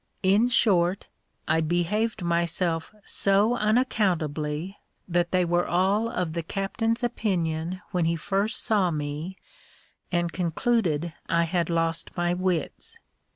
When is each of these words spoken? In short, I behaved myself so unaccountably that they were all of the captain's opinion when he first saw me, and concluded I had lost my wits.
In 0.23 0.49
short, 0.49 1.05
I 1.47 1.61
behaved 1.61 2.23
myself 2.23 2.91
so 3.03 3.55
unaccountably 3.55 4.79
that 5.07 5.29
they 5.29 5.45
were 5.45 5.67
all 5.67 6.09
of 6.09 6.33
the 6.33 6.41
captain's 6.41 7.03
opinion 7.03 7.83
when 7.91 8.05
he 8.05 8.15
first 8.15 8.63
saw 8.63 8.89
me, 8.89 9.37
and 10.11 10.31
concluded 10.33 11.13
I 11.29 11.43
had 11.43 11.69
lost 11.69 12.17
my 12.17 12.33
wits. 12.33 12.97